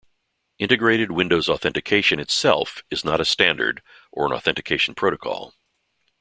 Integrated 0.57 1.11
Windows 1.11 1.47
Authentication 1.47 2.19
itself 2.19 2.81
is 2.89 3.05
not 3.05 3.21
a 3.21 3.23
standard 3.23 3.83
or 4.11 4.25
an 4.25 4.31
authentication 4.31 4.95
protocol. 4.95 5.53